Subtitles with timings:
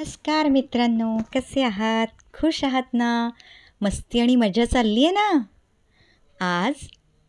[0.00, 2.06] नमस्कार मित्रांनो कसे आहात?
[2.32, 3.30] खुश आहात ना?
[3.80, 5.38] मस्ती आणि मजा चालली आहे ना?
[6.64, 6.72] आज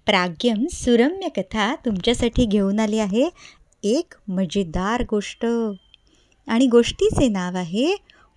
[0.05, 3.29] प्राग्यम सुरम्य कथा तुमच्यासाठी घेऊन आली आहे
[3.83, 5.45] एक मजेदार गोष्ट.
[6.47, 7.95] आणि गोष्टीचे नाव आहे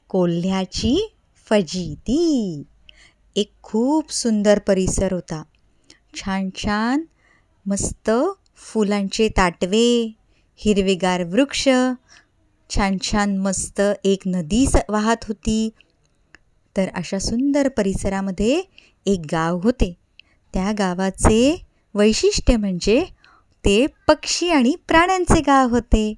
[0.09, 1.15] कोल्ह्याची
[1.51, 2.63] फजिती.
[3.37, 5.43] एक खूप सुंदर परिसर होता.
[6.15, 7.03] छान छान
[7.67, 8.11] मस्त
[8.57, 10.13] फुलांचे ताटवे
[10.57, 11.69] हिरवेगार वृक्ष
[12.71, 15.71] छान छान मस्त एक नदी स वाहत होती.
[16.77, 18.63] तर अशा सुंदर परिसरामध्ये
[19.07, 19.97] एक गाव होते.
[20.55, 23.05] त्या गावाचे वैशिष्ट्य म्हणजे
[23.65, 26.15] ते पक्षी आणि प्राण्यांचे गाव होते.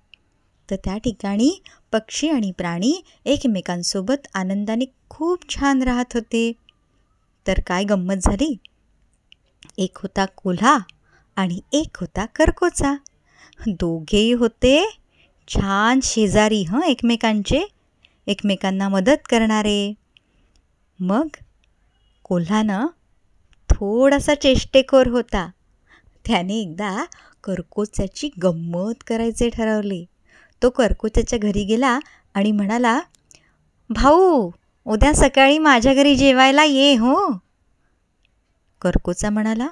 [0.70, 6.53] तर त्या ठिकाणी पक्षी आणि प्राणी एकमेकांसोबत आनंदाने खूप छान राहत होते.
[7.47, 8.56] तर काय गंमत झाली?
[9.78, 10.78] एक होता कोल्हा
[11.37, 12.95] आणि एक होता करकोचा
[13.66, 15.02] दोघेही होते
[15.48, 17.66] छान शेजारी हं एकमेकांचे?
[18.27, 19.95] एकमेकांना मदत करणारे.
[21.00, 21.27] मग?
[22.22, 22.86] कोल्हानं
[23.70, 25.50] थोडासा चेष्टेखोर होता.
[26.27, 27.05] त्याने एकदा
[27.44, 30.05] करकोचाची गंमत करायचे ठरवले.
[30.62, 31.98] तो करकोचाच्या घरी गेला
[32.34, 33.00] आणि म्हणाला
[33.91, 34.50] भाऊ
[34.86, 37.39] उद्या सकाळी माझ्या घरी जेवायला ये हो.
[38.80, 39.69] करकोचा म्हणाला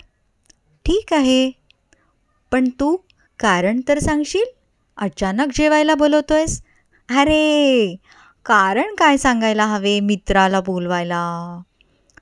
[0.85, 1.51] ठीक आहे.
[2.53, 2.97] पण तू
[3.39, 4.60] कारण तर सांगशील?
[5.01, 6.63] अचानक जेवायला बोलवतोयस?
[7.09, 7.97] अरे
[8.47, 11.61] कारण काय सांगायला हवे मित्राला बोलवायला?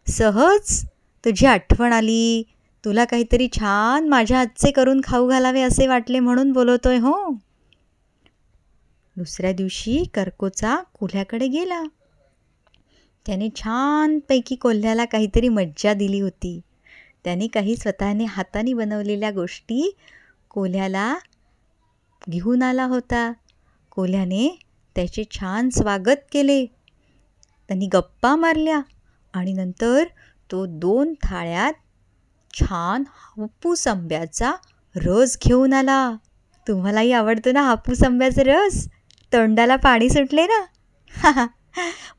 [0.08, 0.86] सहज
[1.24, 2.42] तुझी आठवण आली.
[2.84, 7.38] तुला काहीतरी छान माझ्या हातचे करून खाऊ घालावे असे वाटले म्हणून बोलवतोय हो?
[9.16, 11.82] दुसऱ्या दिवशी कर्कोचा कोल्ह्याकडे गेला.
[13.26, 16.60] त्याने छानपैकी कोल्ह्याला काहीतरी मज्जा दिली होती.
[17.24, 19.96] त्याने काही स्वतःने हाताने बनवलेल्या गोष्टी
[20.48, 21.16] कोल्ह्याला
[22.30, 23.32] घेऊन आला होता.
[23.90, 24.48] कोल्ह्याने
[24.96, 26.64] त्याचे छान स्वागत केले.
[27.68, 28.80] त्यांनी गप्पा मारल्या
[29.34, 30.04] आणि नंतर
[30.50, 31.72] तो दोन थाळ्यात
[32.54, 34.52] छान हापूस आंब्याचा
[34.96, 36.10] रस घेऊन आला.
[36.66, 38.86] तुम्हालाही आवडतो ना हापूस आंब्याचा रस?
[39.32, 41.46] तोंडाला पाणी सुटले ना?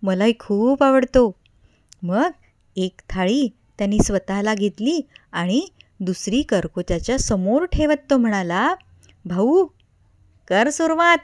[0.04, 1.32] मलाही खूप आवडतो.
[2.04, 2.30] मग
[2.76, 3.48] एक थाळी
[3.78, 5.02] त्यांनी स्वतःला घेतली
[5.32, 5.68] आणि
[6.00, 8.74] दुसरी करकोच्याच्या समोर ठेवत तो म्हणाला
[9.26, 9.66] भाऊ
[10.50, 11.18] कर सुरुवात.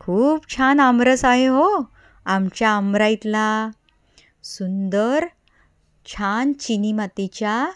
[0.00, 1.92] खूप छान आमरस आहे हो
[2.26, 3.70] आमच्या आमराईतला.
[4.44, 5.26] सुंदर
[6.06, 7.70] छान चिनी मातीच्या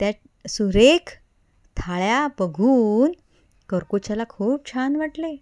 [0.00, 0.10] त्या
[0.48, 1.16] सुरेख
[1.76, 3.12] थाळ्या बघून
[3.68, 5.36] करकोच्याला खूप छान वाटले.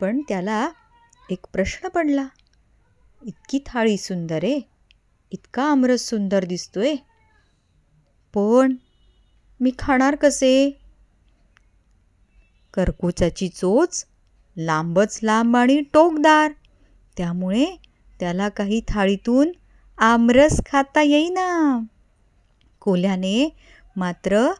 [0.00, 0.68] पण त्याला
[1.30, 2.26] एक प्रश्न पडला.
[3.26, 4.60] इतकी थाळी सुंदर आहे
[5.32, 6.94] इतका आमरस सुंदर दिसतोय.
[8.34, 8.74] पण
[9.60, 10.83] मी खाणार कसे?
[12.74, 14.04] कर्कुचाची चोच
[14.56, 16.52] लांबच लांब आणि टोकदार.
[17.16, 17.66] त्यामुळे
[18.20, 19.52] त्याला काही थाळीतून
[19.98, 21.80] आमरस खाता येईना.
[22.80, 23.56] कोल्याने
[23.96, 24.52] मात्र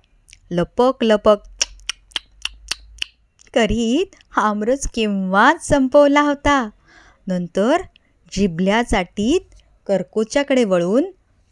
[0.51, 1.37] लपक लपक
[3.55, 6.71] करीत आमरस केव्हाच संपवला होता.
[7.27, 7.83] नंतर
[8.33, 9.55] जिबल्या चाटीत
[9.87, 11.05] कर्कोच्याकडे वळून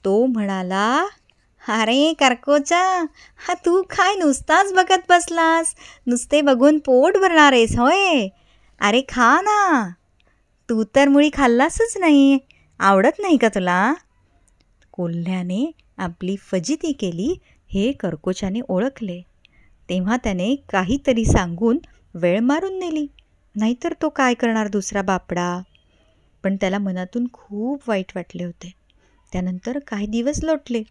[0.04, 1.06] तो म्हणाला
[1.68, 3.04] अरे कर्कोचा
[3.36, 5.74] हा तू काय नुसताच बघत बसलास?
[6.06, 8.28] नुसते बघून पोट भरणार आहेस होय?
[8.80, 9.88] अरे खा ना.
[10.68, 12.38] तू तर मुळी खाल्लासच नाही.
[12.78, 13.94] आवडत नाही का तुला?
[14.92, 17.38] कोल्ह्याने आपली फजिती केली
[17.74, 19.22] हे कर्कोचाने ओळखले.
[19.88, 21.78] तेव्हा त्याने काहीतरी सांगून
[22.14, 23.06] वेळ मारून नेली.
[23.56, 25.62] नाहीतर तो काय करणार दुसरा बापडा?
[26.44, 28.72] पण त्याला मनातून खूप वाईट वाटले होते.
[29.32, 30.82] त्यानंतर काही दिवस लोटले.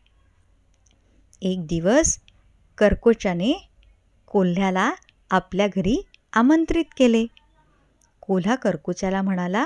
[1.41, 2.17] एक दिवस
[2.77, 3.53] कर्कोचाने
[4.31, 4.89] कोल्ह्याला
[5.31, 5.95] आपल्या घरी
[6.33, 7.25] आमंत्रित केले.
[8.21, 9.65] कोल्हा कर्कोचाला म्हणाला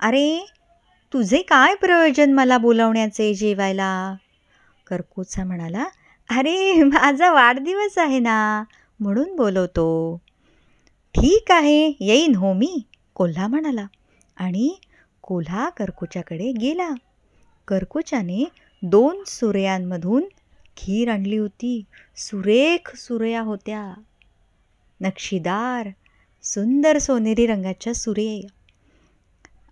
[0.00, 0.44] अरे
[1.12, 3.90] तुझे काय प्रयोजन मला बोलवण्याचे जेवायला?
[4.86, 5.86] कर्कोचा म्हणाला
[6.30, 8.62] अरे माझा वाढदिवस आहे ना
[9.00, 10.16] म्हणून बोलवतो.
[11.14, 12.82] ठीक आहे येईन हो मी
[13.14, 13.86] कोल्हा म्हणाला
[14.36, 14.74] आणि
[15.22, 16.90] कोल्हा कर्कोच्याकडे गेला.
[17.68, 18.44] कर्कोच्याने
[18.82, 20.24] दोन सूर्यांमधून
[20.78, 21.84] खीर आणली होती.
[22.16, 24.00] सुरेख सुरया होत्या.
[25.00, 25.88] नक्षीदार
[26.42, 28.46] सुंदर सोनेरी रंगाच्या सुरे.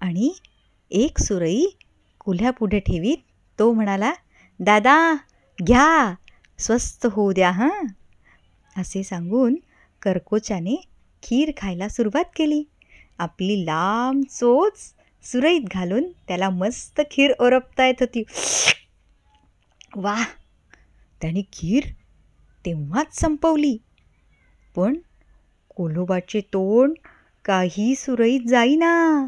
[0.00, 0.34] आणि
[0.90, 1.66] एक सुरई
[2.18, 3.16] कुल्ह्यापुढे ठेवीत.
[3.58, 4.12] तो म्हणाला
[4.60, 5.14] दादा
[5.62, 6.14] घ्या.
[6.58, 7.84] स्वस्त होऊ द्या हां.
[8.80, 9.54] असे सांगून
[10.02, 10.84] कर्कोच्याने
[11.22, 12.64] खीर खायला सुरुवात केली.
[13.18, 18.22] आपली लांब चोच सुरईत घालून त्याला मस्त खीर ओरपता येत होती.
[19.96, 20.24] वा
[21.20, 21.84] त्याने खीर
[22.66, 23.78] तेव्हाच संपवली.
[24.76, 24.96] पण
[25.76, 26.92] कोलोबाचे तोंड
[27.44, 29.26] काही सुरईत जाईना.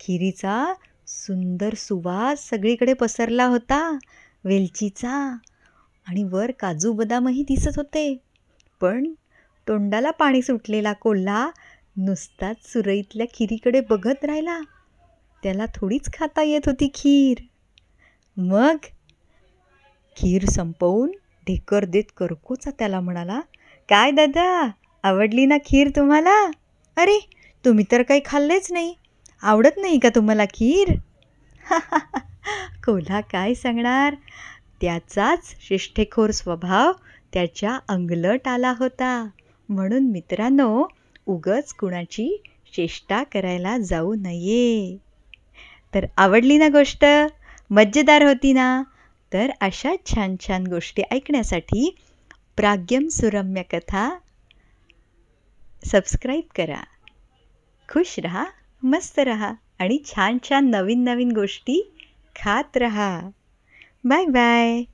[0.00, 0.74] खिरीचा
[1.06, 3.98] सुंदर सुवास सगळीकडे पसरला होता
[4.44, 5.36] वेलचीचा.
[6.06, 8.16] आणि वर काजू बदामही दिसत होते.
[8.80, 9.12] पण
[9.68, 11.50] तोंडाला पाणी सुटलेला कोल्हा
[11.96, 14.60] नुसताच सुरईतल्या खिरीकडे बघत राहिला.
[15.42, 17.38] त्याला थोडीच खाता येत होती खीर.
[18.36, 18.76] मग
[20.20, 21.10] खीर संपवून
[21.46, 23.40] ढेकर देत करकोचा त्याला म्हणाला
[23.88, 24.70] काय दादा
[25.02, 26.50] आवडली ना खीर तुम्हाला?
[26.96, 27.28] अरे
[27.64, 28.94] तुम्ही तर काही खाल्लेच नाही.
[29.42, 30.92] आवडत नाही का तुम्हाला खीर?
[32.86, 34.14] कोल्हा काय सांगणार?
[34.80, 36.92] त्याचाच शिष्टेखोर स्वभाव
[37.32, 39.28] त्याच्या अंगलट आला होता.
[39.68, 40.86] म्हणून मित्रांनो
[41.26, 42.42] उगच कुणाची
[42.76, 44.96] चेष्टा करायला जाऊ नये.
[45.94, 47.04] तर आवडली ना गोष्ट?
[47.70, 48.82] मज्जेदार होती ना?
[49.32, 51.96] तर अशा छान छान गोष्टी ऐकण्यासाठी
[52.56, 54.18] प्राग्यम सुरम्य कथा
[55.84, 56.82] सबस्क्राईब करा.
[57.88, 58.44] खुश रहा
[58.82, 61.80] मस्त रहा आणि छान छान नवीन नवीन गोष्टी
[62.36, 63.30] खात रहा.
[64.04, 64.84] Bye bye